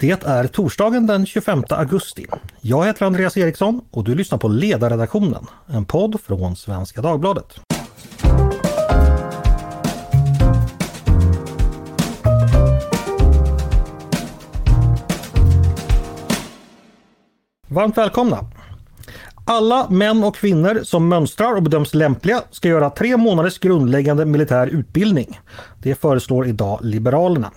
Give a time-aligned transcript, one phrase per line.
[0.00, 2.26] Det är torsdagen den 25 augusti.
[2.60, 7.60] Jag heter Andreas Eriksson och du lyssnar på Ledarredaktionen, en podd från Svenska Dagbladet.
[17.68, 18.50] Varmt välkomna!
[19.50, 24.66] Alla män och kvinnor som mönstrar och bedöms lämpliga ska göra tre månaders grundläggande militär
[24.66, 25.40] utbildning.
[25.82, 27.50] Det föreslår idag Liberalerna.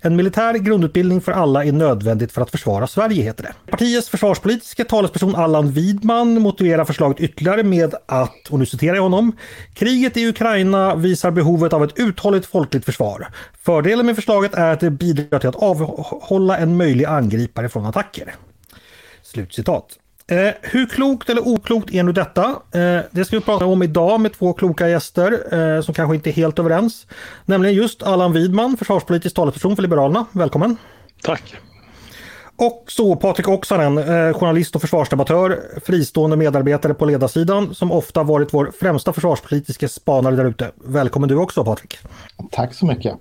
[0.00, 3.70] En militär grundutbildning för alla är nödvändigt för att försvara Sverige, heter det.
[3.70, 9.36] Partiets försvarspolitiska talesperson Allan Widman motiverar förslaget ytterligare med att, och nu citerar jag honom,
[9.74, 13.28] kriget i Ukraina visar behovet av ett uthålligt folkligt försvar.
[13.62, 18.34] Fördelen med förslaget är att det bidrar till att avhålla en möjlig angripare från attacker.
[19.22, 19.98] Slutcitat.
[20.30, 22.44] Eh, hur klokt eller oklokt är nu detta?
[22.74, 26.30] Eh, det ska vi prata om idag med två kloka gäster eh, som kanske inte
[26.30, 27.06] är helt överens.
[27.44, 30.26] Nämligen just Allan Widman, försvarspolitisk talesperson för Liberalerna.
[30.32, 30.76] Välkommen!
[31.22, 31.54] Tack!
[32.58, 38.54] Och så Patrik Oksanen, eh, journalist och försvarsdebattör, fristående medarbetare på ledarsidan som ofta varit
[38.54, 40.70] vår främsta försvarspolitiska spanare där ute.
[40.84, 41.98] Välkommen du också Patrik!
[42.50, 43.14] Tack så mycket!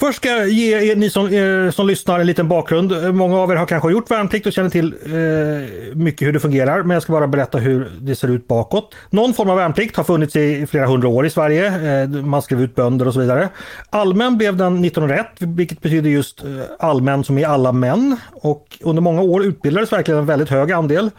[0.00, 3.14] Först ska jag ge er, ni som, er, som lyssnar en liten bakgrund.
[3.14, 6.82] Många av er har kanske gjort värnplikt och känner till eh, mycket hur det fungerar.
[6.82, 8.94] Men jag ska bara berätta hur det ser ut bakåt.
[9.10, 11.66] Någon form av värnplikt har funnits i flera hundra år i Sverige.
[12.02, 13.48] Eh, man skrev ut bönder och så vidare.
[13.90, 18.16] Allmän blev den 1901, vilket betyder just eh, allmän som i alla män.
[18.32, 21.10] Och under många år utbildades verkligen en väldigt hög andel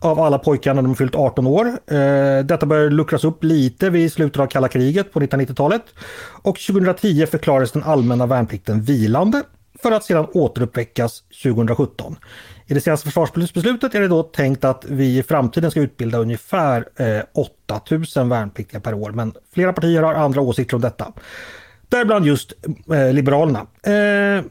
[0.00, 1.66] av alla pojkar när de fyllt 18 år.
[1.66, 5.82] Eh, detta började luckras upp lite vid slutet av kalla kriget på 1990-talet.
[6.42, 9.42] Och 2010 förklarades den allmänna värnplikten vilande
[9.82, 12.16] för att sedan återuppväckas 2017.
[12.66, 16.88] I det senaste försvarsbeslutet är det då tänkt att vi i framtiden ska utbilda ungefär
[16.96, 19.10] eh, 8000 värnpliktiga per år.
[19.10, 21.12] Men flera partier har andra åsikter om detta.
[21.88, 22.52] Däribland just
[22.92, 23.66] eh, Liberalerna.
[23.82, 24.44] Eh,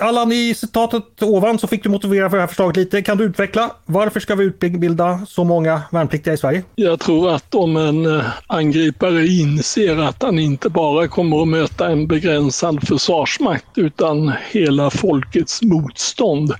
[0.00, 3.02] Allan, i citatet ovan så fick du motivera för det här förslaget lite.
[3.02, 3.70] Kan du utveckla?
[3.86, 6.62] Varför ska vi utbilda så många värnpliktiga i Sverige?
[6.74, 11.88] Jag tror att om en eh, angripare inser att han inte bara kommer att möta
[11.88, 16.54] en begränsad försvarsmakt utan hela folkets motstånd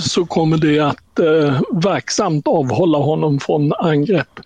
[0.00, 4.40] så kommer det att eh, verksamt avhålla honom från angrepp.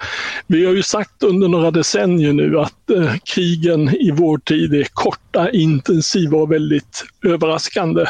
[0.47, 4.87] Vi har ju sagt under några decennier nu att eh, krigen i vår tid är
[4.93, 8.03] korta, intensiva och väldigt överraskande.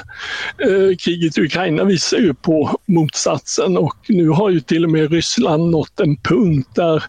[0.58, 5.12] Eh, kriget i Ukraina visar ju på motsatsen och nu har ju till och med
[5.12, 7.04] Ryssland nått en punkt där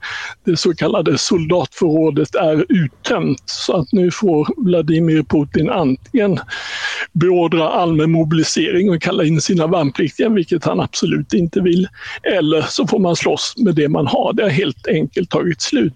[0.46, 3.44] det så kallade soldatförrådet är uttömt.
[3.46, 6.40] Så att nu får Vladimir Putin antingen
[7.14, 11.88] beordra allmän mobilisering och kalla in sina värnpliktiga, vilket han absolut inte vill.
[12.24, 14.34] Eller så får man slåss med det man har.
[14.34, 15.94] Det har helt enkelt tagit slut.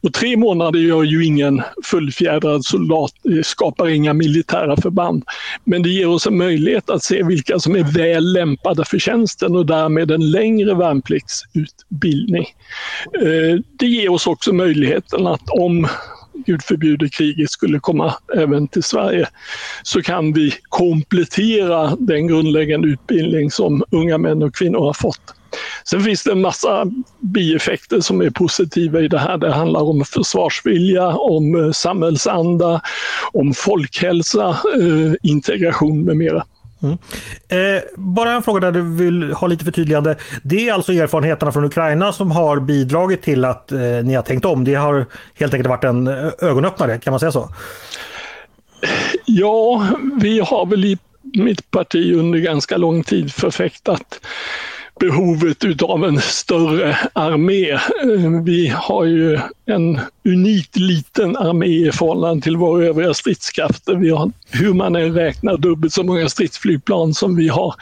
[0.00, 5.24] Och tre månader gör ju ingen fullfjädrad soldat, eh, skapar inga militära förband.
[5.64, 9.56] Men det ger oss en möjlighet att se vilka som är väl lämpade för tjänsten
[9.56, 12.46] och därmed en längre värnpliktsutbildning.
[13.22, 15.88] Eh, det ger oss också möjligheten att om
[16.46, 19.28] Gud förbjude kriget skulle komma även till Sverige,
[19.82, 25.34] så kan vi komplettera den grundläggande utbildning som unga män och kvinnor har fått.
[25.84, 26.86] Sen finns det en massa
[27.20, 29.38] bieffekter som är positiva i det här.
[29.38, 32.80] Det handlar om försvarsvilja, om samhällsanda,
[33.32, 36.44] om folkhälsa, eh, integration med mera.
[36.84, 36.98] Mm.
[37.48, 40.16] Eh, bara en fråga där du vill ha lite förtydligande.
[40.42, 44.44] Det är alltså erfarenheterna från Ukraina som har bidragit till att eh, ni har tänkt
[44.44, 44.64] om.
[44.64, 47.48] Det har helt enkelt varit en eh, ögonöppnare, kan man säga så?
[49.24, 49.86] Ja,
[50.20, 54.20] vi har väl i mitt parti under ganska lång tid förfäktat
[55.00, 57.70] behovet utav en större armé.
[57.70, 63.94] Eh, vi har ju en unikt liten armé i förhållande till våra övriga stridskrafter.
[63.94, 67.74] Vi har, hur man än räknar, dubbelt så många stridsflygplan som vi har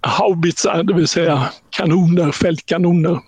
[0.00, 3.20] haubitsar, det vill säga kanoner, fältkanoner.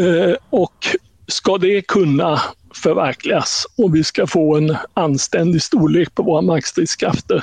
[0.00, 0.86] Eh, och
[1.26, 2.40] ska det kunna
[2.74, 7.42] förverkligas och vi ska få en anständig storlek på våra markstridskrafter,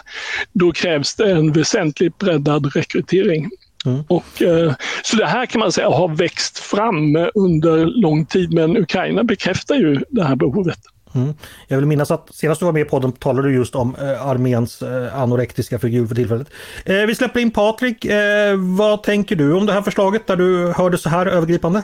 [0.54, 3.50] då krävs det en väsentligt breddad rekrytering.
[3.86, 4.04] Mm.
[4.08, 4.74] Och, eh,
[5.04, 9.76] så det här kan man säga har växt fram under lång tid men Ukraina bekräftar
[9.76, 10.80] ju det här behovet.
[11.16, 11.34] Mm.
[11.68, 14.28] Jag vill minnas att senast du var med på podden talade du just om eh,
[14.28, 16.48] arméns eh, anorektiska figur för tillfället.
[16.86, 18.06] Eh, vi släpper in Patrik.
[18.06, 21.84] Eh, vad tänker du om det här förslaget där du hörde så här övergripande?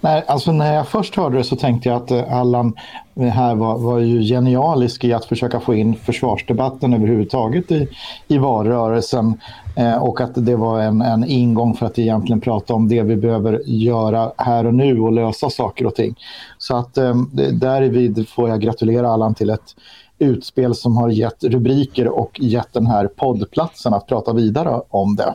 [0.00, 2.74] Nej, alltså när jag först hörde det så tänkte jag att eh, Allan
[3.16, 7.88] här var, var ju genialisk i att försöka få in försvarsdebatten överhuvudtaget i,
[8.28, 9.40] i valrörelsen
[9.78, 13.16] Eh, och att det var en, en ingång för att egentligen prata om det vi
[13.16, 16.14] behöver göra här och nu och lösa saker och ting.
[16.58, 17.14] Så att eh,
[17.52, 19.76] därvid får jag gratulera Allan till ett
[20.18, 25.34] utspel som har gett rubriker och gett den här poddplatsen att prata vidare om det.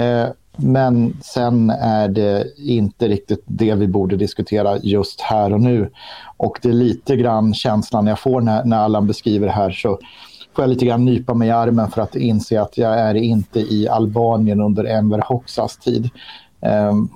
[0.00, 5.90] Eh, men sen är det inte riktigt det vi borde diskutera just här och nu.
[6.36, 9.98] Och det är lite grann känslan jag får när, när Allan beskriver det här så
[10.54, 13.60] får jag lite grann nypa mig i armen för att inse att jag är inte
[13.60, 16.10] i Albanien under Enver Hoxas tid.
[16.60, 17.08] Um,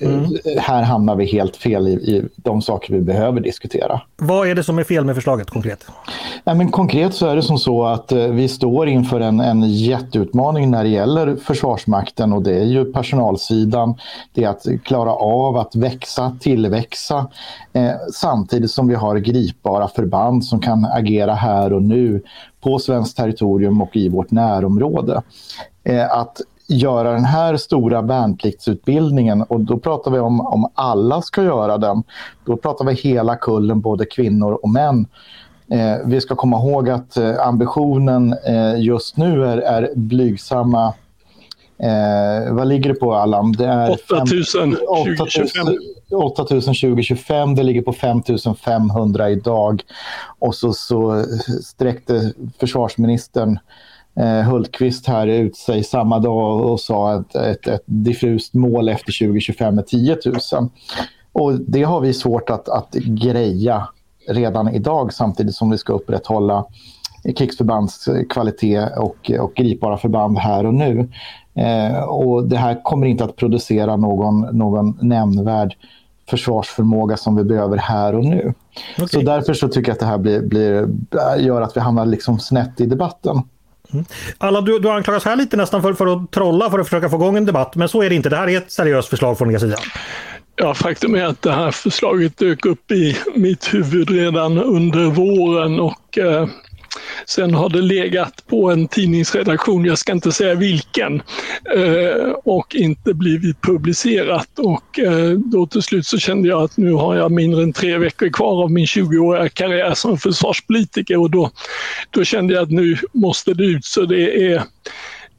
[0.00, 0.36] Mm.
[0.58, 4.00] Här hamnar vi helt fel i, i, de saker vi behöver diskutera.
[4.16, 5.86] Vad är det som är fel med förslaget konkret?
[6.44, 9.70] Ja, men konkret så är det som så att eh, vi står inför en, en
[9.70, 13.94] jätteutmaning när det gäller Försvarsmakten och det är ju personalsidan.
[14.32, 17.26] Det är att klara av att växa, tillväxa
[17.72, 22.22] eh, samtidigt som vi har gripbara förband som kan agera här och nu
[22.60, 25.22] på svenskt territorium och i vårt närområde.
[25.84, 31.42] Eh, att göra den här stora värnpliktsutbildningen och då pratar vi om om alla ska
[31.42, 32.02] göra den.
[32.44, 35.06] Då pratar vi hela kullen, både kvinnor och män.
[35.70, 40.94] Eh, vi ska komma ihåg att eh, ambitionen eh, just nu är, är blygsamma
[41.78, 43.52] Eh, vad ligger det på Allan?
[43.52, 44.76] Det är 8000
[45.06, 45.66] 2025.
[46.14, 49.82] 8000 2025, det ligger på 5500 idag.
[50.38, 51.24] Och så, så
[51.62, 53.58] sträckte försvarsministern
[54.22, 59.78] Hultqvist här ut sig samma dag och sa att ett, ett diffust mål efter 2025
[59.78, 60.18] är 10
[60.52, 60.68] 000.
[61.32, 63.88] Och det har vi svårt att, att greja
[64.28, 66.64] redan idag samtidigt som vi ska upprätthålla
[67.36, 71.08] krigsförbandskvalitet och, och gripbara förband här och nu.
[71.54, 75.76] Eh, och det här kommer inte att producera någon, någon nämnvärd
[76.28, 78.54] försvarsförmåga som vi behöver här och nu.
[78.94, 79.08] Okay.
[79.08, 80.88] Så därför så tycker jag att det här blir, blir,
[81.38, 83.42] gör att vi hamnar liksom snett i debatten.
[83.92, 84.04] Mm.
[84.38, 87.16] Alla, du, du anklagas här lite nästan för, för att trolla för att försöka få
[87.16, 88.28] igång en debatt, men så är det inte.
[88.28, 89.76] Det här är ett seriöst förslag från er sida.
[90.56, 95.80] Ja, faktum är att det här förslaget dök upp i mitt huvud redan under våren
[95.80, 96.48] och eh,
[97.26, 101.22] Sen har det legat på en tidningsredaktion, jag ska inte säga vilken,
[101.76, 104.58] eh, och inte blivit publicerat.
[104.58, 107.98] Och eh, då till slut så kände jag att nu har jag mindre än tre
[107.98, 111.50] veckor kvar av min 20-åriga karriär som försvarspolitiker och då,
[112.10, 113.84] då kände jag att nu måste det ut.
[113.84, 114.62] Så det är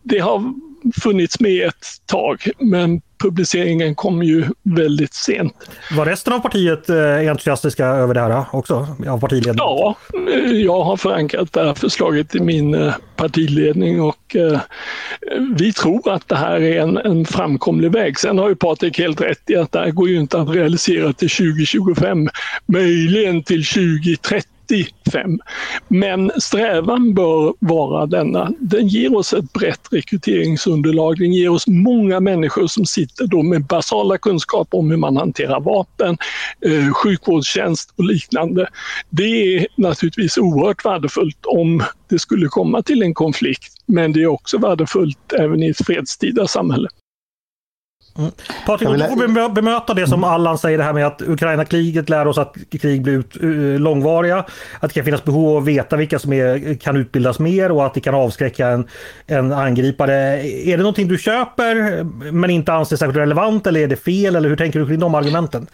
[0.03, 0.53] det har
[1.01, 5.53] funnits med ett tag, men publiceringen kom ju väldigt sent.
[5.91, 8.87] Var resten av partiet eh, entusiastiska över det här också?
[9.07, 9.57] Av partiledningen?
[9.57, 9.95] Ja,
[10.33, 14.35] eh, jag har förankrat det här förslaget i min eh, partiledning och
[15.57, 18.19] vi tror att det här är en, en framkomlig väg.
[18.19, 21.13] Sen har ju Patrik helt rätt i att det här går ju inte att realisera
[21.13, 22.29] till 2025,
[22.65, 25.39] möjligen till 2030 95.
[25.87, 28.51] Men strävan bör vara denna.
[28.59, 31.19] Den ger oss ett brett rekryteringsunderlag.
[31.19, 35.59] Den ger oss många människor som sitter då med basala kunskaper om hur man hanterar
[35.59, 36.17] vapen,
[36.65, 38.67] eh, sjukvårdstjänst och liknande.
[39.09, 43.73] Det är naturligtvis oerhört värdefullt om det skulle komma till en konflikt.
[43.85, 46.87] Men det är också värdefullt även i ett fredstida samhälle.
[48.17, 48.31] Mm.
[48.65, 48.99] Patrik, vill...
[48.99, 52.55] du får bemöta det som Allan säger, det här med att Ukraina-kriget lär oss att
[52.81, 54.37] krig blir ut, uh, långvariga.
[54.79, 57.85] Att det kan finnas behov av att veta vilka som är, kan utbildas mer och
[57.85, 58.87] att det kan avskräcka en,
[59.27, 60.13] en angripare.
[60.47, 64.35] Är det någonting du köper men inte anser särskilt relevant eller är det fel?
[64.35, 65.67] Eller hur tänker du kring de argumenten?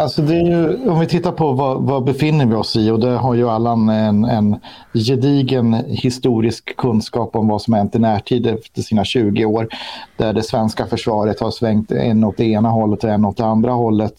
[0.00, 3.00] Alltså det är ju, om vi tittar på vad, vad befinner vi oss i och
[3.00, 4.56] det har ju Allan en, en
[4.94, 9.68] gedigen historisk kunskap om vad som hänt i närtid efter sina 20 år.
[10.16, 13.36] Där det svenska försvaret har svängt svängt en åt det ena hållet och en åt
[13.36, 14.14] det andra hållet.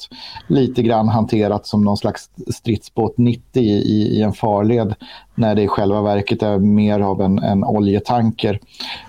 [0.47, 4.95] Lite grann hanterat som någon slags stridsbåt 90 i, i en farled
[5.35, 8.59] när det i själva verket är mer av en, en oljetanker.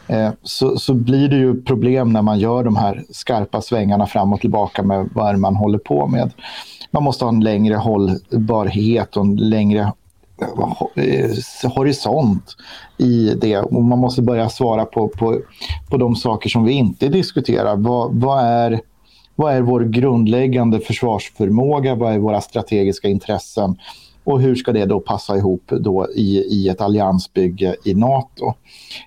[0.09, 4.33] Eh, så, så blir det ju problem när man gör de här skarpa svängarna fram
[4.33, 6.33] och tillbaka med vad man håller på med.
[6.93, 9.93] Man måste ha en längre hållbarhet och en längre
[10.95, 12.57] Eh, horisont
[12.99, 13.59] i det.
[13.59, 15.41] Och man måste börja svara på, på,
[15.91, 17.77] på de saker som vi inte diskuterar.
[17.77, 18.81] Vad, vad, är,
[19.37, 21.95] vad är vår grundläggande försvarsförmåga?
[21.95, 23.77] Vad är våra strategiska intressen?
[24.25, 28.55] Och hur ska det då passa ihop då i, i ett alliansbygge i NATO?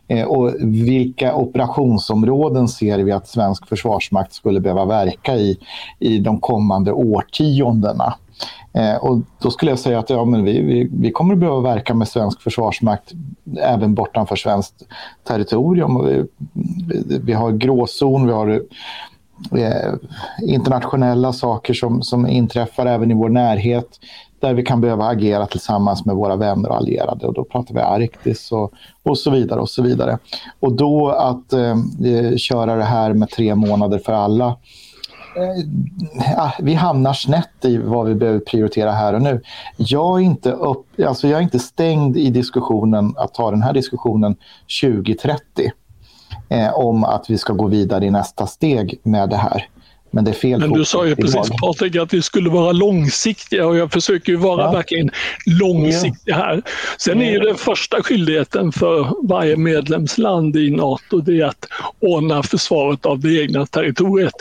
[0.08, 5.58] Eh, och vilka operationsområden ser vi att svensk försvarsmakt skulle behöva verka i
[6.00, 8.14] i de kommande årtiondena?
[8.74, 11.60] Eh, och då skulle jag säga att ja, men vi, vi, vi kommer att behöva
[11.60, 13.12] verka med svensk försvarsmakt
[13.62, 14.84] även bortanför svenskt
[15.28, 16.06] territorium.
[16.06, 16.26] Vi,
[17.06, 18.62] vi, vi har gråzon, vi har
[19.52, 19.94] eh,
[20.42, 24.00] internationella saker som, som inträffar även i vår närhet
[24.40, 27.28] där vi kan behöva agera tillsammans med våra vänner och allierade.
[27.28, 28.74] Och då pratar vi Arktis och,
[29.04, 29.60] och så vidare.
[29.60, 30.18] Och så vidare.
[30.60, 31.76] Och då att eh,
[32.38, 34.58] köra det här med tre månader för alla
[35.36, 39.42] eh, ah, vi hamnar snett i vad vi behöver prioritera här och nu.
[39.78, 43.74] Jag är inte, upp, alltså jag är inte stängd i diskussionen att ta den här
[43.74, 44.36] diskussionen
[44.82, 45.72] 2030
[46.50, 49.68] eh, om att vi ska gå vidare i nästa steg med det här.
[50.16, 53.68] Men det är fel Men du sa ju precis Patrik att vi skulle vara långsiktiga
[53.68, 54.72] och jag försöker ju vara ja.
[54.72, 55.12] verkligen
[55.46, 56.62] långsiktig här.
[56.98, 61.66] Sen är ju den första skyldigheten för varje medlemsland i NATO det är att
[62.00, 64.34] ordna försvaret av det egna territoriet.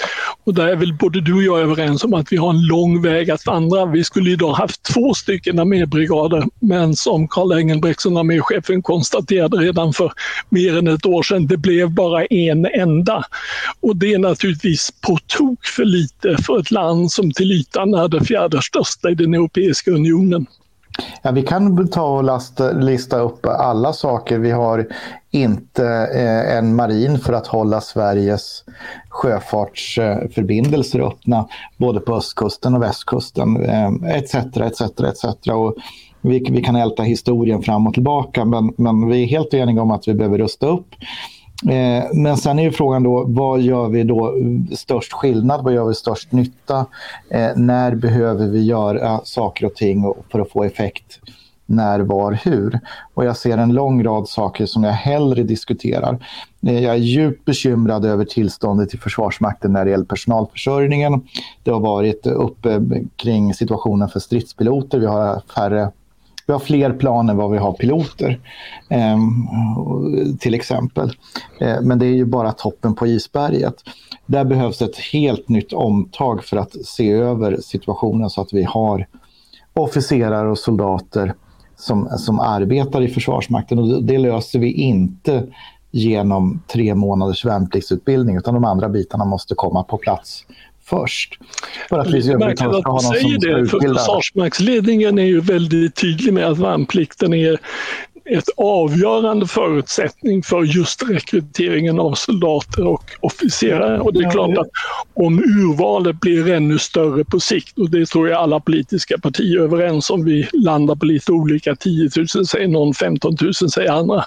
[0.44, 3.02] Och där är väl både du och jag överens om att vi har en lång
[3.02, 3.86] väg att vandra.
[3.86, 10.12] Vi skulle idag haft två stycken armébrigader men som Karl Engelbrektsson, arméchefen, konstaterade redan för
[10.48, 13.24] mer än ett år sedan, det blev bara en enda.
[13.80, 17.94] Och det är naturligtvis på tok tok för lite för ett land som till ytan
[17.94, 20.46] är det fjärde största i den Europeiska unionen.
[21.22, 24.38] Ja, vi kan ta och lasta, lista upp alla saker.
[24.38, 24.86] Vi har
[25.30, 28.64] inte eh, en marin för att hålla Sveriges
[29.08, 33.56] sjöfartsförbindelser öppna både på östkusten och västkusten
[34.04, 34.34] etc.
[34.34, 35.24] etc, etc.
[35.52, 35.76] Och
[36.20, 39.90] vi, vi kan älta historien fram och tillbaka men, men vi är helt eniga om
[39.90, 40.94] att vi behöver rusta upp.
[41.70, 44.34] Eh, men sen är ju frågan då, vad gör vi då
[44.72, 45.64] störst skillnad?
[45.64, 46.86] Vad gör vi störst nytta?
[47.28, 51.20] Eh, när behöver vi göra saker och ting för att få effekt?
[51.66, 52.80] När, var, hur?
[53.14, 56.26] Och jag ser en lång rad saker som jag hellre diskuterar.
[56.66, 61.20] Eh, jag är djupt bekymrad över tillståndet i Försvarsmakten när det gäller personalförsörjningen.
[61.62, 62.80] Det har varit uppe
[63.16, 64.98] kring situationen för stridspiloter.
[64.98, 65.90] Vi har färre
[66.46, 68.40] vi har fler plan än vad vi har piloter,
[68.88, 69.18] eh,
[70.40, 71.10] till exempel.
[71.60, 73.74] Eh, men det är ju bara toppen på isberget.
[74.26, 79.06] Där behövs ett helt nytt omtag för att se över situationen så att vi har
[79.74, 81.34] officerare och soldater
[81.76, 83.78] som, som arbetar i Försvarsmakten.
[83.78, 85.46] Och det löser vi inte
[85.90, 90.46] genom tre månaders värnpliktsutbildning utan de andra bitarna måste komma på plats
[90.84, 91.38] först.
[91.88, 96.46] För att vi ska, ha någon säger det, för Försvarsmaktsledningen är ju väldigt tydlig med
[96.46, 97.58] att värnplikten är
[98.24, 104.00] ett avgörande förutsättning för just rekryteringen av soldater och officerare.
[104.00, 104.68] Och det är klart att
[105.14, 109.62] om urvalet blir ännu större på sikt, och det tror jag alla politiska partier är
[109.62, 114.24] överens om, vi landar på lite olika, 10 000 säger någon, 15 000 säger andra.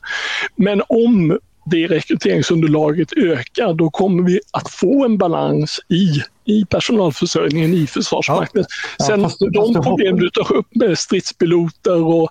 [0.55, 7.73] Men om det rekryteringsunderlaget ökar, då kommer vi att få en balans i, i personalförsörjningen
[7.73, 8.65] i Försvarsmakten.
[8.97, 9.05] Ja.
[9.05, 12.29] Sen ja, fast, de fast problem du tar upp med stridspiloter och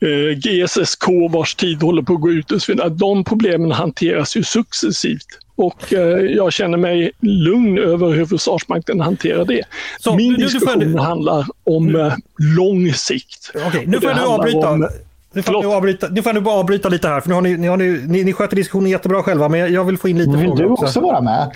[0.00, 4.36] eh, GSSK vars tid håller på att gå ut och så vidare, de problemen hanteras
[4.36, 5.26] ju successivt.
[5.56, 9.62] Och eh, jag känner mig lugn över hur Försvarsmakten hanterar det.
[10.00, 10.98] Så, Min diskussion du...
[10.98, 13.52] handlar om eh, lång sikt.
[13.66, 14.70] Okej, nu får du avbryta.
[14.70, 14.88] Om,
[15.32, 17.56] nu får, nu, avbryta, nu får du bara avbryta lite här, för nu har ni,
[17.56, 20.30] ni, har ni, ni, ni sköter diskussionen jättebra själva, men jag vill få in lite
[20.30, 21.50] frågor Vill du också, också vara med?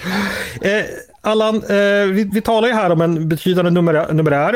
[0.62, 0.84] Eh,
[1.20, 4.12] Allan, eh, vi, vi, talar ju här om en betydande numerär.
[4.12, 4.54] numerär.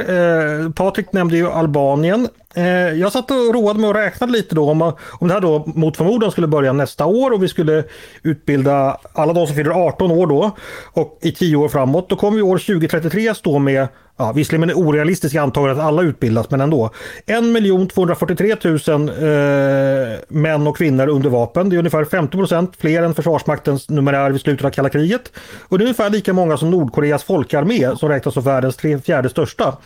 [0.65, 2.29] Eh, Patrik nämnde ju Albanien.
[2.55, 5.65] Eh, jag satt och roade mig och räknade lite då om, om det här då
[5.67, 7.85] mot förmodan skulle börja nästa år och vi skulle
[8.23, 10.51] utbilda alla de som fyller 18 år då
[10.93, 12.09] och i 10 år framåt.
[12.09, 13.89] Då kommer vi år 2033 stå med
[14.21, 16.91] Ja, visserligen med det orealistiska antagandet att alla utbildas, men ändå.
[17.27, 21.69] 1 243 000 eh, män och kvinnor under vapen.
[21.69, 25.33] Det är ungefär 50 procent fler än Försvarsmaktens numerär vid slutet av kalla kriget.
[25.69, 29.29] Och det är ungefär lika många som Nordkoreas folkarmé som räknas som världens tre, fjärde
[29.29, 29.77] största.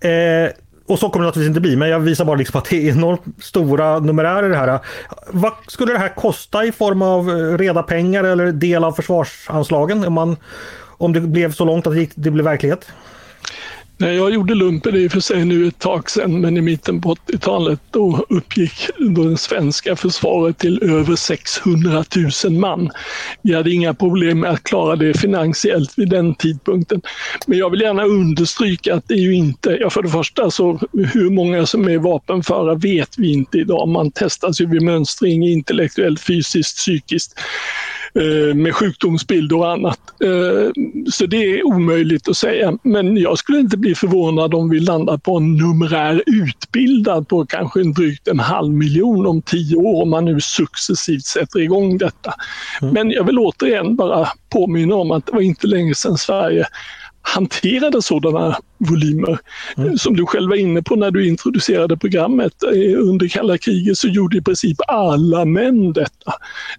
[0.00, 0.50] Eh,
[0.86, 2.92] och så kommer det naturligtvis inte bli, men jag visar bara liksom att det är
[2.92, 4.78] enormt stora numerärer det här.
[5.30, 10.04] Vad skulle det här kosta i form av eh, reda pengar eller del av försvarsanslagen
[10.04, 10.36] om, man,
[10.80, 12.86] om det blev så långt att det, gick, det blev verklighet?
[14.00, 17.00] Nej, jag gjorde lumpen i och för sig nu ett tag sedan, men i mitten
[17.00, 22.04] på 80-talet då uppgick då det svenska försvaret till över 600
[22.44, 22.90] 000 man.
[23.42, 27.02] Vi hade inga problem med att klara det finansiellt vid den tidpunkten.
[27.46, 30.80] Men jag vill gärna understryka att det är ju inte, ja för det första så
[30.92, 33.88] hur många som är vapenföra vet vi inte idag.
[33.88, 37.40] Man testas ju vid mönstring intellektuellt, fysiskt, psykiskt.
[38.14, 40.00] Eh, med sjukdomsbilder och annat.
[40.24, 40.70] Eh,
[41.12, 42.78] så det är omöjligt att säga.
[42.82, 47.80] Men jag skulle inte bli förvånad om vi landar på en numerär utbildad på kanske
[47.80, 52.34] en drygt en halv miljon om tio år om man nu successivt sätter igång detta.
[52.82, 52.94] Mm.
[52.94, 56.66] Men jag vill återigen bara påminna om att det var inte länge sedan Sverige
[57.34, 59.38] hanterade sådana volymer.
[59.76, 59.98] Mm.
[59.98, 62.62] Som du själv var inne på när du introducerade programmet.
[62.62, 66.32] Eh, under kalla kriget så gjorde i princip alla män detta.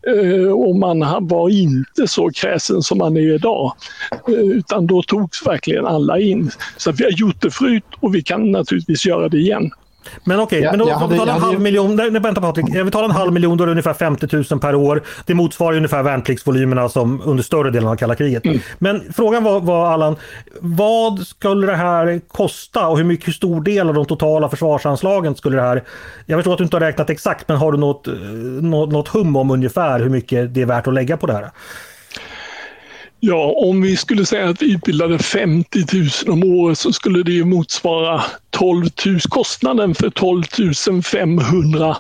[0.08, 3.74] Eh, och man var inte så kräsen som man är idag.
[4.28, 6.52] Eh, utan då togs verkligen alla in.
[6.78, 9.72] Så vi har gjort det förut och vi kan naturligtvis göra det igen.
[10.24, 11.96] Men okej, Ja, men då får vi hade- jag en hade halv ju- miljon.
[11.96, 12.66] Nej, vänta Patrik.
[12.70, 15.04] Jag betalar en halv miljon, då är det ungefär 50 000 per år.
[15.26, 18.46] Det motsvarar ungefär värnpliktsvolymerna som under större delen av kalla kriget.
[18.46, 18.60] Mm.
[18.80, 20.16] Men frågan var, var Allan,
[20.62, 25.36] vad skulle det här kosta och hur, mycket, hur stor del av de totala försvarsanslagen
[25.36, 25.84] skulle det här...
[26.26, 28.14] Jag förstår att du inte har räknat exakt, men har du något, eh,
[28.62, 31.50] något, något hum om ungefär hur mycket det är värt att lägga på det här?
[33.20, 35.80] Ja, om vi skulle säga att vi utbildade 50
[36.26, 40.44] 000 om året så skulle det ju motsvara 12 000, kostnaden för 12
[41.04, 41.98] 500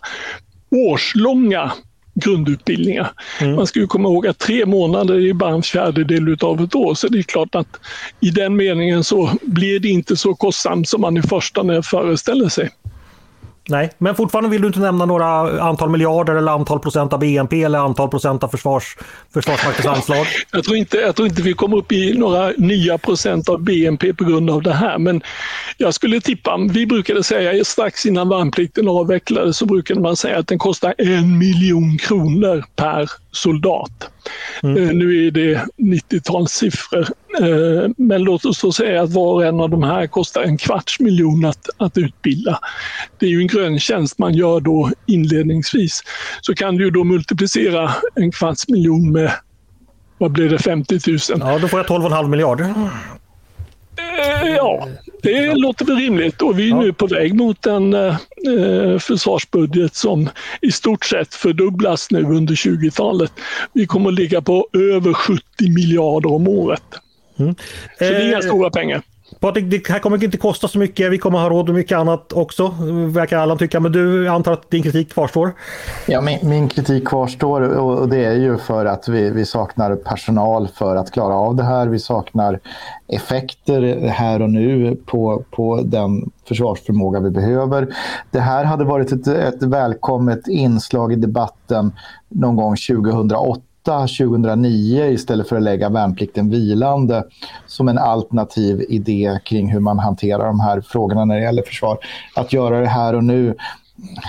[0.71, 1.71] årslånga
[2.15, 3.11] grundutbildningar.
[3.41, 6.93] Man ska ju komma ihåg att tre månader är bara en fjärdedel av ett år
[6.93, 7.79] så det är klart att
[8.19, 12.69] i den meningen så blir det inte så kostsamt som man i förstone föreställer sig.
[13.69, 17.63] Nej, men fortfarande vill du inte nämna några antal miljarder eller antal procent av BNP
[17.63, 18.97] eller antal procent av försvars,
[19.33, 20.25] Försvarsmaktens anslag?
[20.51, 24.13] Jag tror, inte, jag tror inte vi kommer upp i några nya procent av BNP
[24.13, 24.97] på grund av det här.
[24.97, 25.21] Men
[25.77, 30.47] jag skulle tippa, vi brukade säga strax innan värnplikten avvecklades så brukade man säga att
[30.47, 34.09] den kostar en miljon kronor per soldat.
[34.63, 37.07] Eh, Nu är det 90-talssiffror.
[37.39, 40.57] Eh, Men låt oss då säga att var och en av de här kostar en
[40.57, 42.59] kvarts miljon att, att utbilda.
[43.19, 46.03] Det är ju en gröntjänst man gör då inledningsvis.
[46.41, 49.31] Så kan du då multiplicera en kvarts miljon med
[50.17, 51.19] vad blir det, 50 000?
[51.39, 52.65] Ja, då får jag 12,5 miljarder.
[52.65, 52.99] Eh,
[54.55, 54.87] Ja,
[55.23, 58.15] det låter väl rimligt och vi är nu på väg mot en eh,
[58.99, 60.29] försvarsbudget som
[60.61, 63.31] i stort sett fördubblas nu under 20-talet.
[63.73, 66.83] Vi kommer att ligga på över 70 miljarder om året.
[67.39, 67.53] Så
[67.99, 69.01] det är inga Eh, stora pengar.
[69.39, 71.11] Patrik, det här kommer inte kosta så mycket.
[71.11, 72.67] Vi kommer ha råd med mycket annat också,
[73.07, 73.79] verkar Allan tycka.
[73.79, 75.51] Men du antar att din kritik kvarstår?
[76.07, 79.95] Ja, min, min kritik kvarstår och, och det är ju för att vi, vi saknar
[79.95, 81.87] personal för att klara av det här.
[81.87, 82.59] Vi saknar
[83.07, 87.87] effekter här och nu på, på den försvarsförmåga vi behöver.
[88.31, 91.91] Det här hade varit ett, ett välkommet inslag i debatten
[92.29, 97.23] någon gång 2008 2009 istället för att lägga värnplikten vilande
[97.65, 101.97] som en alternativ idé kring hur man hanterar de här frågorna när det gäller försvar.
[102.35, 103.55] Att göra det här och nu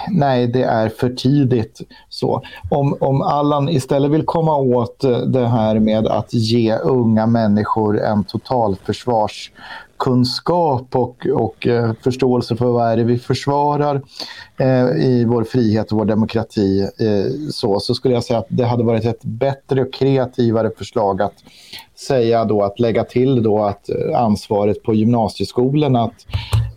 [0.08, 1.80] Nej, det är för tidigt.
[2.08, 2.42] Så.
[2.70, 8.24] Om, om Allan istället vill komma åt det här med att ge unga människor en
[8.24, 9.50] totalförsvars
[10.00, 14.02] kunskap och, och eh, förståelse för vad är det vi försvarar
[14.56, 18.64] eh, i vår frihet och vår demokrati eh, så, så skulle jag säga att det
[18.64, 21.34] hade varit ett bättre och kreativare förslag att
[21.98, 26.26] säga då att lägga till då att eh, ansvaret på gymnasieskolorna att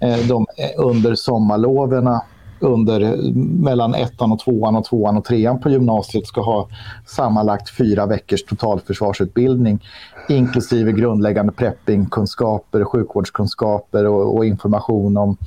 [0.01, 2.21] eh, de eh, under sommarloverna
[2.63, 3.17] under
[3.63, 6.69] mellan ettan och tvåan och tvåan och trean på gymnasiet ska ha
[7.07, 9.79] sammanlagt fyra veckors totalförsvarsutbildning
[10.27, 15.37] inklusive grundläggande preppingkunskaper, sjukvårdskunskaper och, och information om,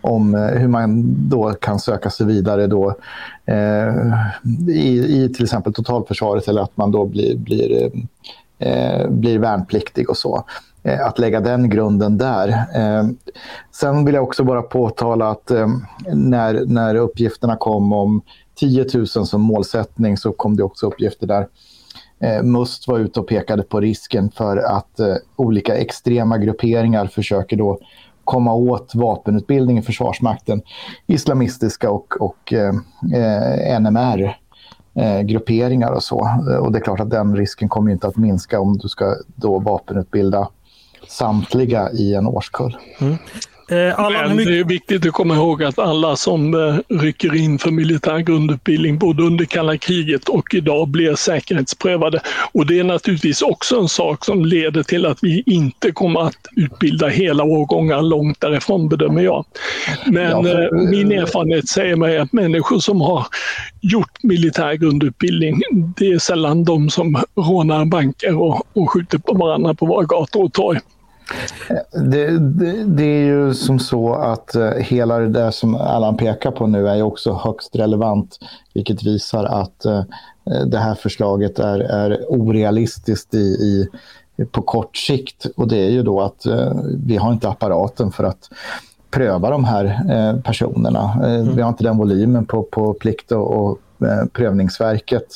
[0.00, 2.94] om eh, hur man då kan söka sig vidare då,
[3.44, 3.94] eh,
[4.68, 10.10] i, i till exempel totalförsvaret eller att man då blir, blir, eh, eh, blir värnpliktig
[10.10, 10.44] och så.
[10.84, 12.48] Eh, att lägga den grunden där.
[12.48, 13.04] Eh,
[13.70, 15.68] sen vill jag också bara påtala att eh,
[16.12, 18.22] när, när uppgifterna kom om
[18.54, 21.46] 10 000 som målsättning så kom det också uppgifter där
[22.22, 27.56] Eh, Must var ute och pekade på risken för att eh, olika extrema grupperingar försöker
[27.56, 27.78] då
[28.24, 30.62] komma åt vapenutbildning i Försvarsmakten.
[31.06, 32.74] Islamistiska och, och eh,
[33.14, 34.36] eh NMR
[34.94, 36.28] eh, grupperingar och så.
[36.60, 39.58] Och det är klart att den risken kommer inte att minska om du ska då
[39.58, 40.48] vapenutbilda
[41.08, 42.76] samtliga i en årskull.
[43.00, 43.16] Mm.
[43.96, 44.52] Allan, hur Men mycket...
[44.52, 48.98] det är viktigt att komma ihåg att alla som eh, rycker in för militär grundutbildning
[48.98, 52.20] både under kalla kriget och idag blir säkerhetsprövade.
[52.52, 56.46] Och det är naturligtvis också en sak som leder till att vi inte kommer att
[56.56, 59.44] utbilda hela årgångar långt därifrån bedömer jag.
[60.06, 63.26] Men Ja, för- eh, min erfarenhet säger mig att människor som har
[63.80, 65.60] gjort militär grundutbildning,
[65.96, 70.44] det är sällan de som rånar banker och, och skjuter på varandra på våra gator
[70.44, 70.80] och torg.
[71.92, 76.50] Det, det, det är ju som så att eh, hela det där som Allan pekar
[76.50, 78.38] på nu är ju också högst relevant,
[78.74, 80.04] vilket visar att eh,
[80.66, 83.88] det här förslaget är, är orealistiskt i, i,
[84.50, 85.46] på kort sikt.
[85.56, 86.72] Och det är ju då att eh,
[87.06, 88.50] vi har inte apparaten för att
[89.10, 91.16] pröva de här personerna.
[91.54, 93.78] Vi har inte den volymen på, på plikt och, och
[94.32, 95.26] prövningsverket.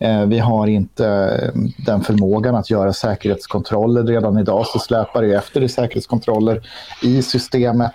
[0.00, 4.04] Eh, vi har inte eh, den förmågan att göra säkerhetskontroller.
[4.04, 6.60] Redan idag så släpar det efter i säkerhetskontroller
[7.02, 7.92] i systemet.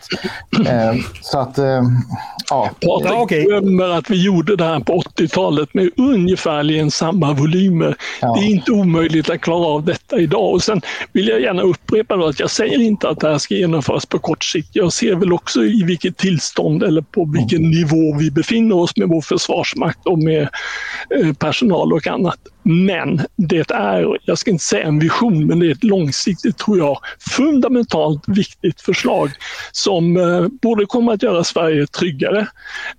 [0.68, 1.58] Eh, så att,
[2.50, 2.70] ja.
[2.86, 3.44] Patrik okay.
[3.44, 7.96] glömmer att vi gjorde det här på 80-talet med ungefärligen samma volymer.
[8.22, 8.36] Ja.
[8.38, 10.54] Det är inte omöjligt att klara av detta idag.
[10.54, 14.06] Och sen vill jag gärna upprepa att jag säger inte att det här ska genomföras
[14.06, 14.70] på kort sikt.
[14.72, 17.72] Jag ser väl också i vilket tillstånd eller på vilken mm.
[17.72, 20.50] nivå vi befinner oss med vår försvarsmakt och med
[21.40, 22.40] personal och annat.
[22.64, 26.78] Men det är, jag ska inte säga en vision, men det är ett långsiktigt, tror
[26.78, 29.32] jag, fundamentalt viktigt förslag
[29.72, 32.48] som eh, borde komma att göra Sverige tryggare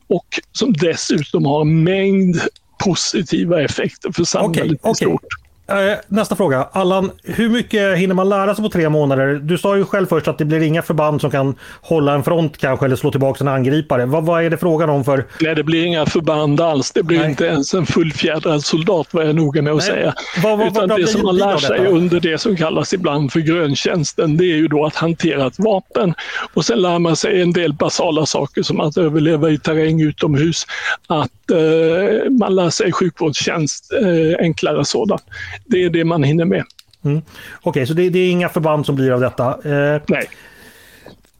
[0.06, 2.40] och som dessutom har en mängd
[2.84, 5.43] positiva effekter för samhället okay, i stort.
[5.66, 6.68] Eh, nästa fråga.
[6.72, 9.34] Allan, hur mycket hinner man lära sig på tre månader?
[9.34, 12.58] Du sa ju själv först att det blir inga förband som kan hålla en front
[12.58, 14.06] kanske eller slå tillbaka en angripare.
[14.06, 15.26] Vad, vad är det frågan om för?
[15.40, 16.92] Nej, det blir inga förband alls.
[16.92, 17.30] Det blir Nej.
[17.30, 19.86] inte ens en fullfjädrad soldat var jag noga med att Nej.
[19.86, 20.14] säga.
[20.42, 24.36] Vad, vad, Utan det som man lär sig under det som kallas ibland för gröntjänsten,
[24.36, 26.14] det är ju då att hantera ett vapen.
[26.54, 30.66] Och sen lär man sig en del basala saker som att överleva i terräng utomhus,
[31.06, 35.22] att eh, man lär sig sjukvårdstjänst, eh, enklare sådant
[35.64, 36.64] det är det man hinner med.
[37.04, 37.18] Mm.
[37.18, 37.22] Okej,
[37.62, 39.48] okay, så det, det, är inga förband som blir av detta?
[39.48, 40.28] Eh, Nej.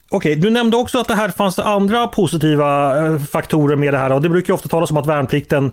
[0.09, 3.99] Okej, okay, du nämnde också att det här fanns andra positiva eh, faktorer med det
[3.99, 5.73] här och det brukar ofta talas om att värnplikten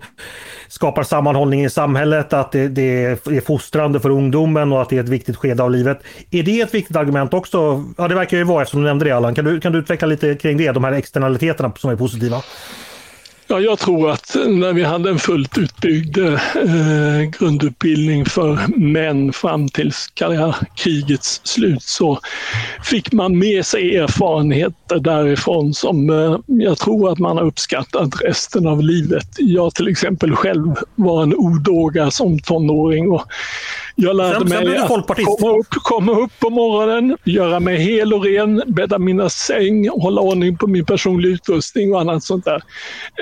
[0.68, 5.04] skapar sammanhållning i samhället, att det, det, är fostrande för ungdomen och att det är
[5.04, 6.00] ett viktigt skede av livet.
[6.32, 7.86] Är det ett viktigt argument också?
[7.98, 9.36] Ja, det verkar ju vara eftersom du nämnde det Allan.
[9.36, 12.42] Kan du, kan du utveckla lite kring det, de här externaliteterna som är positiva?
[13.52, 19.70] Ja, jag tror att när vi hade en fullt utbyggd eh, grundutbildning för män fram
[19.70, 19.92] till
[20.76, 22.20] krigets slut så
[22.84, 28.68] fick man med sig erfarenheter därifrån som eh, jag tror att man har uppskattat resten
[28.68, 29.28] av livet.
[29.38, 33.24] Jag till exempel själv var en odåga som tonåring och
[33.96, 38.14] jag lärde sen, mig sen att komma upp, komma upp på morgonen, göra mig hel
[38.14, 42.64] och ren, bädda mina säng, hålla ordning på min personliga utrustning och annat sånt där.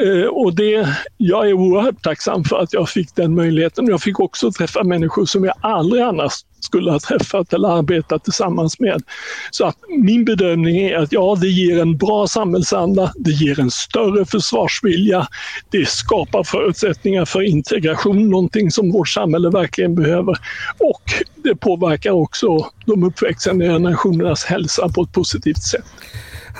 [0.03, 3.87] Eh, och det, jag är oerhört tacksam för att jag fick den möjligheten.
[3.87, 8.79] Jag fick också träffa människor som jag aldrig annars skulle ha träffat eller arbetat tillsammans
[8.79, 9.03] med.
[9.51, 13.71] Så att min bedömning är att ja, det ger en bra samhällsanda, det ger en
[13.71, 15.27] större försvarsvilja,
[15.69, 20.37] det skapar förutsättningar för integration, någonting som vårt samhälle verkligen behöver.
[20.79, 21.03] Och
[21.43, 25.85] det påverkar också de uppväxande generationernas hälsa på ett positivt sätt.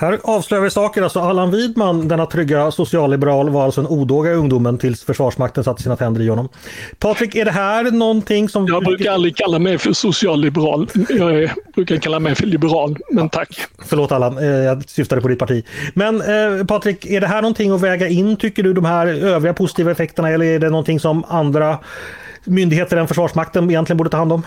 [0.00, 1.02] Här avslöjar vi saker.
[1.02, 5.82] Alltså Allan Widman, denna trygga socialliberal, var alltså en odåga i ungdomen tills Försvarsmakten satte
[5.82, 6.48] sina tänder i honom.
[6.98, 8.66] Patrik, är det här någonting som...
[8.66, 10.90] Jag brukar aldrig kalla mig för socialliberal.
[11.08, 13.66] Jag är, brukar kalla mig för liberal, men tack.
[13.84, 15.64] Förlåt Allan, eh, jag syftade på ditt parti.
[15.94, 19.54] Men eh, Patrik, är det här någonting att väga in, tycker du, de här övriga
[19.54, 21.78] positiva effekterna eller är det någonting som andra
[22.44, 24.42] myndigheter än Försvarsmakten egentligen borde ta hand om?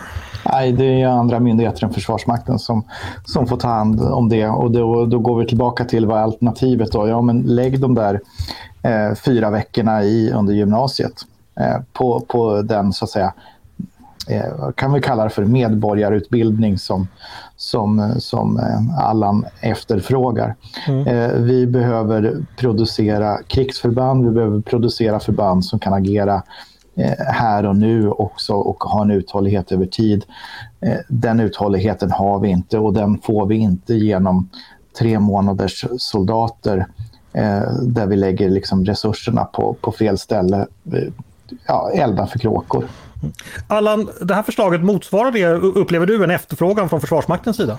[0.45, 2.83] Nej, det är andra myndigheter än Försvarsmakten som,
[3.25, 4.47] som får ta hand om det.
[4.47, 7.07] Och då, då går vi tillbaka till vad är alternativet då?
[7.07, 8.19] Ja, men lägg de där
[8.81, 11.13] eh, fyra veckorna i, under gymnasiet
[11.59, 13.33] eh, på, på den, så att säga,
[14.29, 17.07] eh, kan vi kalla det för medborgarutbildning som,
[17.55, 20.55] som, som eh, Allan efterfrågar.
[20.87, 21.07] Mm.
[21.07, 26.43] Eh, vi behöver producera krigsförband, vi behöver producera förband som kan agera
[26.95, 30.25] Eh, här och nu också och ha en uthållighet över tid.
[30.81, 34.49] Eh, den uthålligheten har vi inte och den får vi inte genom
[34.99, 36.87] tre månaders soldater
[37.33, 40.67] eh, där vi lägger liksom resurserna på, på fel ställe.
[40.93, 41.13] Eh,
[41.67, 42.85] ja, elda för kråkor.
[43.67, 47.77] Allan, det här förslaget motsvarar det, upplever du, en efterfrågan från Försvarsmaktens sida?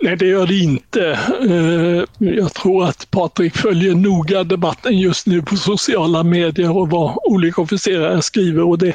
[0.00, 1.18] Nej, det gör det inte.
[1.48, 7.18] Eh, jag tror att Patrik följer noga debatten just nu på sociala medier och vad
[7.24, 8.62] olika officerare skriver.
[8.62, 8.94] Och det,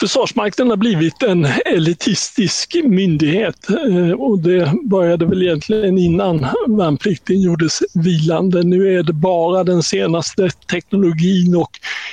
[0.00, 7.78] Försvarsmakten har blivit en elitistisk myndighet eh, och det började väl egentligen innan värnplikten gjordes
[7.94, 8.62] vilande.
[8.62, 11.70] Nu är det bara den senaste teknologin och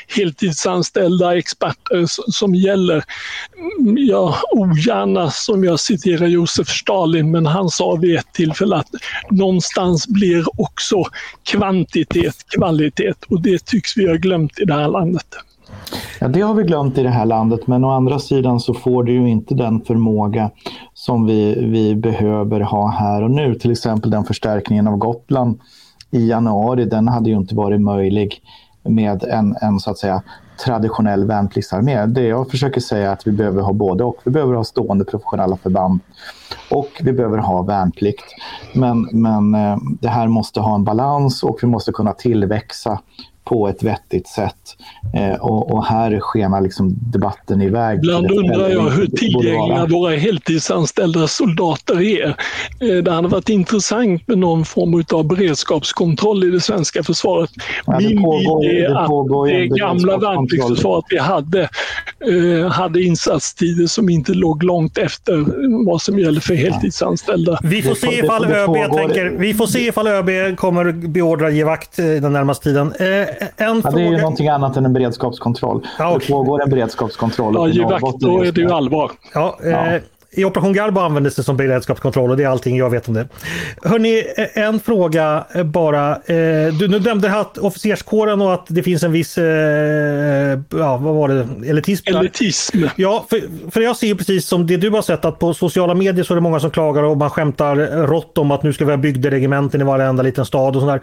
[0.08, 3.04] heltidsanställda experter som gäller.
[3.98, 8.90] Jag ogärna som jag citerar Josef Stalin, men han sa vid ett tillfälle att
[9.32, 11.04] någonstans blir också
[11.52, 15.28] kvantitet kvalitet och det tycks vi ha glömt i det här landet.
[16.20, 19.04] Ja, det har vi glömt i det här landet, men å andra sidan så får
[19.04, 20.52] du ju inte den förmåga
[20.94, 23.56] som vi, vi behöver ha här och nu.
[23.56, 25.60] Till exempel den förstärkningen av Gotland
[26.12, 28.42] i januari, den hade ju inte varit möjlig
[28.84, 30.24] med en, en så att säga
[30.66, 32.06] traditionell värnpliktsarmé.
[32.06, 34.18] Det jag försöker säga är att vi behöver ha både och.
[34.24, 36.00] Vi behöver ha stående professionella förband
[36.72, 38.26] och vi behöver ha värnplikt.
[38.74, 43.00] Men, men eh, det här måste ha en balans och vi måste kunna tillväxa
[43.50, 44.56] på ett vettigt sätt.
[45.14, 47.98] Eh, och, och, här skenar liksom debatten iväg.
[47.98, 52.28] Ibland undrar jag hur tillgängliga våra heltidsanställda soldater är.
[52.80, 57.50] Eh, det hade varit intressant med någon form av beredskapskontroll i det svenska försvaret.
[57.86, 64.34] Ja, Min bild är att det gamla värnpliktsförsvaret vi hade eh, hade insatstider som inte
[64.34, 65.46] låg långt efter
[65.86, 67.60] vad som gäller för heltidsanställda.
[67.64, 71.96] Vi får se ifall ÖB, tänker, vi får se ifall ÖB kommer beordra ge vakt
[71.96, 72.94] den närmaste tiden.
[73.42, 73.92] Eh, en ja.
[73.92, 75.88] Det är ju någonting annat än en beredskapskontroll.
[76.00, 76.28] Ja, okay.
[76.28, 77.54] Det pågår en beredskapskontroll.
[77.56, 79.12] Ja, ge vakt, då är det ju allvar.
[79.34, 79.68] Ja, ja.
[79.68, 83.14] Eh, i Operation Garbo användes det som beredskapskontroll och det är allting jag vet om
[83.14, 83.28] det.
[83.84, 86.12] Hörni, en fråga bara.
[86.12, 91.16] Eh, du nu nämnde att officerskåren och att det finns en viss, eh, ja vad
[91.16, 92.08] var det, elitism?
[92.08, 92.84] Elitism.
[92.96, 96.24] Ja, för, för jag ser precis som det du har sett att på sociala medier
[96.24, 97.76] så är det många som klagar och man skämtar
[98.08, 101.02] rått om att nu ska vi ha bygderegementen i varenda liten stad och sådär.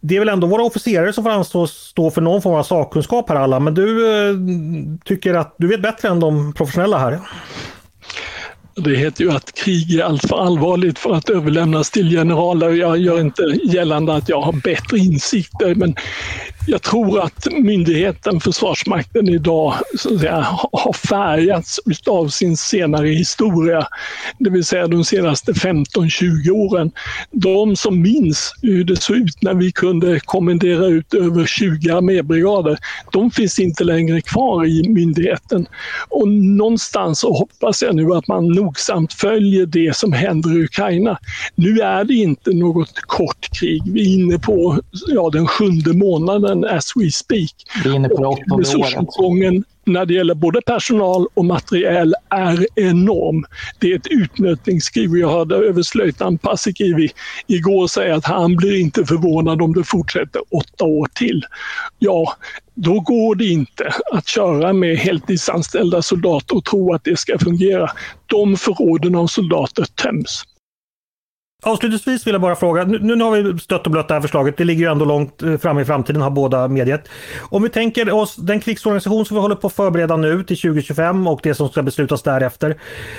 [0.00, 3.28] Det är väl ändå våra officerare som får anstå stå för någon form av sakkunskap
[3.28, 4.34] här alla, men du eh,
[5.04, 7.18] tycker att du vet bättre än de professionella här.
[8.78, 12.70] Det heter ju att krig är alltför allvarligt för att överlämnas till generaler.
[12.70, 15.94] Jag gör inte gällande att jag har bättre insikter, men
[16.66, 23.86] jag tror att myndigheten Försvarsmakten idag så att säga, har färgats av sin senare historia,
[24.38, 26.90] det vill säga de senaste 15-20 åren.
[27.30, 32.78] De som minns hur det såg ut när vi kunde kommendera ut över 20 armébrigader,
[33.12, 35.66] de finns inte längre kvar i myndigheten.
[36.08, 41.18] Och någonstans så hoppas jag nu att man nogsamt följer det som händer i Ukraina.
[41.54, 43.82] Nu är det inte något kort krig.
[43.86, 47.52] Vi är inne på ja, den sjunde månaden månaden as we speak.
[47.84, 52.66] Vi är inne på det åttonde året när det gäller både personal och materiel är
[52.74, 53.44] enorm.
[53.78, 55.10] Det är ett utnötningskrig.
[55.16, 57.10] Jag hörde överstelöjtnant Paasikivi
[57.46, 61.44] igår säga att han blir inte förvånad om det fortsätter åtta år till.
[61.98, 62.32] Ja,
[62.74, 67.90] då går det inte att köra med heltidsanställda soldater och tro att det ska fungera.
[68.26, 70.44] De förråden av soldater töms.
[71.62, 74.56] Avslutningsvis vill jag bara fråga, nu, nu har vi stött och blött det här förslaget,
[74.56, 77.08] det ligger ju ändå långt eh, fram i framtiden har båda medgett.
[77.40, 81.26] Om vi tänker oss den krigsorganisation som vi håller på att förbereda nu till 2025
[81.26, 82.76] och det som ska beslutas därefter.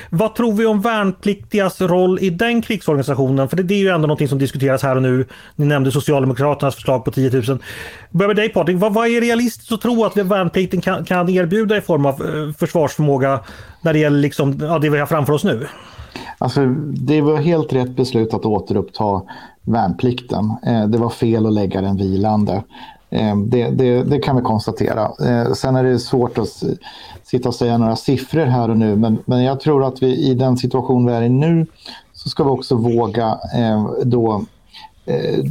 [0.10, 3.50] Vad tror vi om värnpliktigas roll i den krigsorganisationen?
[3.50, 5.26] För det, det är ju ändå någonting som diskuteras här och nu.
[5.56, 7.60] Ni nämnde Socialdemokraternas förslag på 10 000.
[8.12, 11.78] Börjar med dig Patrik, vad, vad är realistiskt att tro att värnplikten kan, kan erbjuda
[11.78, 13.40] i form av eh, försvarsförmåga
[13.82, 15.68] när det gäller liksom, ja, det vi har framför oss nu?
[16.38, 19.22] Alltså, det var helt rätt beslut att återuppta
[19.62, 20.54] värnplikten.
[20.66, 22.64] Eh, det var fel att lägga den vilande.
[23.10, 25.12] Eh, det, det, det, kan vi konstatera.
[25.28, 26.64] Eh, sen är det svårt att
[27.24, 30.34] sitta och säga några siffror här och nu, men, men jag tror att vi i
[30.34, 31.66] den situation vi är i nu
[32.14, 34.46] så ska vi också våga eh, då
[35.06, 35.44] eh,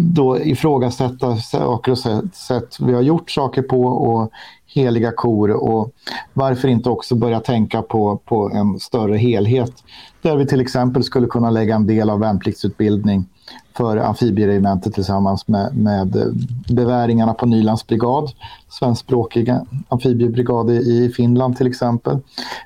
[0.00, 1.98] då ifrågasätta saker och
[2.32, 4.32] sätt vi har gjort saker på och
[4.78, 5.92] heliga kor och
[6.32, 9.72] varför inte också börja tänka på, på en större helhet
[10.22, 13.26] där vi till exempel skulle kunna lägga en del av värnpliktsutbildning
[13.76, 16.26] för amfibieregementet tillsammans med, med eh,
[16.68, 18.30] beväringarna på Nylands brigad,
[18.68, 22.18] svenskspråkiga amfibiebrigad i Finland till exempel.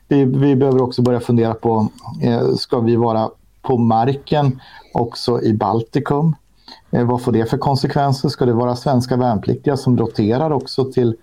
[0.09, 1.88] Vi, vi behöver också börja fundera på,
[2.22, 3.31] eh, ska vi vara
[3.62, 4.61] på marken
[4.94, 6.37] också i Baltikum?
[6.90, 8.29] Eh, vad får det för konsekvenser?
[8.29, 11.16] Ska det vara svenska värnpliktiga som roterar också till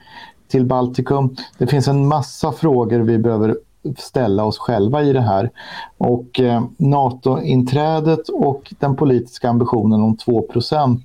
[0.49, 1.35] till Baltikum.
[1.57, 3.57] Det finns en massa frågor vi behöver
[3.97, 5.51] ställa oss själva i det här.
[5.97, 10.99] Och eh, NATO-inträdet och den politiska ambitionen om 2%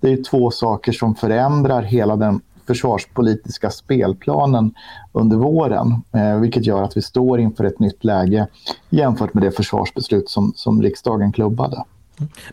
[0.00, 4.74] det är två saker som förändrar hela den försvarspolitiska spelplanen
[5.12, 8.46] under våren, eh, vilket gör att vi står inför ett nytt läge
[8.90, 11.84] jämfört med det försvarsbeslut som, som riksdagen klubbade.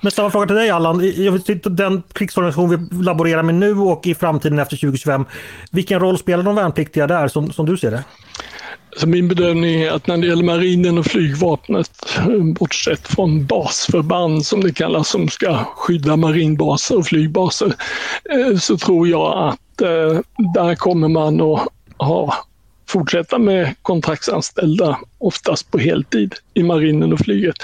[0.01, 0.97] Men samma fråga till dig Allan.
[1.63, 5.25] Den krigsorganisation vi laborerar med nu och i framtiden efter 2025.
[5.71, 8.03] Vilken roll spelar de värnpliktiga där som, som du ser det?
[8.97, 11.91] Så min bedömning är att när det gäller marinen och flygvapnet,
[12.59, 17.73] bortsett från basförband som det kallas, som ska skydda marinbaser och flygbaser,
[18.29, 20.19] eh, så tror jag att eh,
[20.53, 21.67] där kommer man att
[21.97, 22.48] ha
[22.89, 27.55] fortsätta med kontraktsanställda, oftast på heltid, i marinen och flyget.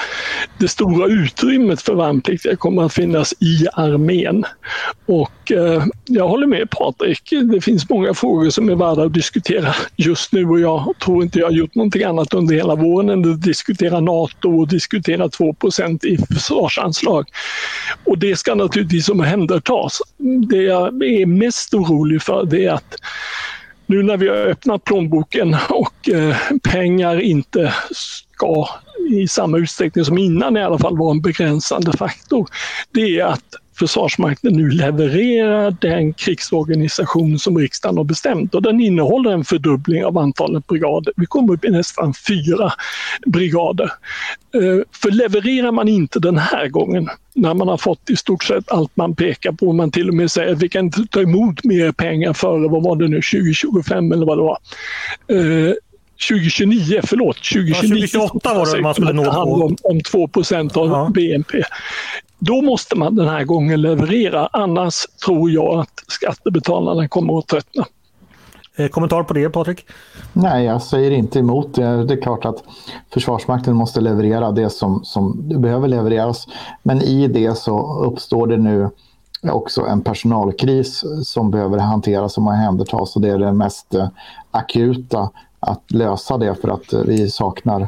[0.57, 4.45] Det stora utrymmet för värnpliktiga kommer att finnas i armén.
[5.05, 9.75] Och eh, jag håller med Patrik, det finns många frågor som är värda att diskutera
[9.95, 13.31] just nu och jag tror inte jag har gjort någonting annat under hela våren än
[13.31, 17.29] att diskutera NATO och diskutera 2% i försvarsanslag.
[18.03, 20.01] Och det ska naturligtvis omhändertas.
[20.49, 22.95] Det jag är mest orolig för det är att
[23.86, 28.67] nu när vi har öppnat plånboken och eh, pengar inte ska
[29.10, 32.48] i samma utsträckning som innan i alla fall vara en begränsande faktor,
[32.91, 39.31] det är att Försvarsmakten nu levererar den krigsorganisation som riksdagen har bestämt och den innehåller
[39.31, 41.13] en fördubbling av antalet brigader.
[41.15, 42.71] Vi kommer upp i nästan fyra
[43.25, 43.91] brigader.
[44.55, 48.71] Eh, för levererar man inte den här gången när man har fått i stort sett
[48.71, 51.63] allt man pekar på, man till och med säger att vi kan inte ta emot
[51.63, 54.57] mer pengar före, vad var det nu, 2025 eller vad det var.
[55.27, 55.73] Eh,
[56.30, 57.36] 2029, förlåt.
[57.36, 59.32] 2029 ja, 2028 var det man skulle nå.
[59.32, 61.10] Om, om 2 av ja.
[61.13, 61.63] BNP.
[62.39, 64.93] Då måste man den här gången leverera, annars
[65.25, 67.86] tror jag att skattebetalarna kommer att tröttna.
[68.75, 69.86] Eh, kommentar på det Patrik?
[70.34, 72.04] Nej, jag säger inte emot det.
[72.04, 72.63] Det är klart att
[73.13, 76.47] Försvarsmakten måste leverera det som, som behöver levereras.
[76.84, 78.89] Men i det så uppstår det nu
[79.51, 83.95] också en personalkris som behöver hanteras och omhändertas och det är det mest
[84.51, 85.30] akuta
[85.65, 87.88] att lösa det för att vi saknar,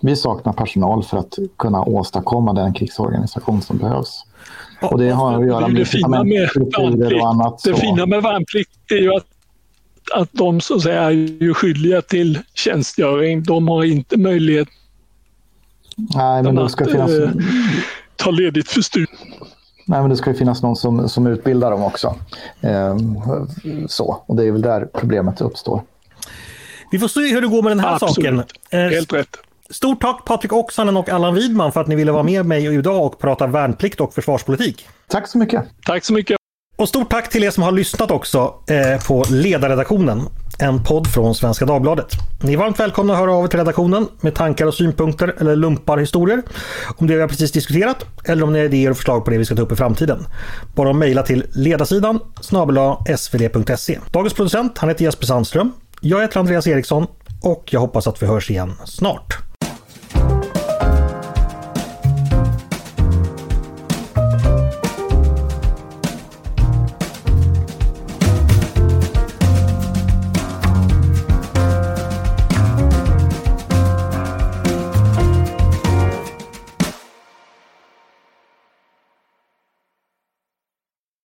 [0.00, 4.24] vi saknar personal för att kunna åstadkomma den krigsorganisation som behövs.
[4.82, 6.48] Och det har att göra med det fina med
[7.20, 7.62] och annat.
[7.64, 9.26] Det fina med värnplikt är ju att,
[10.14, 13.42] att de så att säga är ju skyldiga till tjänstgöring.
[13.42, 14.68] De har inte möjlighet
[15.96, 17.10] Nej, men då ska att finnas...
[17.10, 17.30] äh,
[18.16, 19.18] ta ledigt för studier.
[19.86, 22.16] Nej, men det ska ju finnas någon som, som utbildar dem också.
[22.60, 22.96] Eh,
[23.86, 25.82] så, och det är väl där problemet uppstår.
[26.94, 28.14] Vi får se hur det går med den här Absolut.
[28.14, 28.42] saken.
[28.70, 29.36] Eh, Helt rätt.
[29.70, 33.06] Stort tack Patrik Oksanen och Allan Widman för att ni ville vara med mig idag
[33.06, 34.86] och prata värnplikt och försvarspolitik.
[35.08, 35.64] Tack så mycket.
[35.86, 36.36] Tack så mycket.
[36.76, 40.22] Och stort tack till er som har lyssnat också eh, på Ledarredaktionen,
[40.58, 42.06] en podd från Svenska Dagbladet.
[42.42, 45.56] Ni är varmt välkomna att höra av er till redaktionen med tankar och synpunkter eller
[45.56, 46.42] lumpar historier
[46.96, 49.38] om det vi har precis diskuterat eller om ni har idéer och förslag på det
[49.38, 50.26] vi ska ta upp i framtiden.
[50.74, 52.78] Bara mejla till ledarsidan snabel
[53.18, 53.98] svd.se.
[54.10, 55.72] Dagens producent han heter Jesper Sandström.
[56.06, 57.06] Jag heter Andreas Eriksson
[57.42, 59.38] och jag hoppas att vi hörs igen snart.